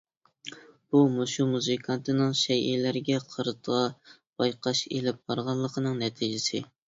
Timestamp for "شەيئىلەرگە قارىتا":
2.39-3.83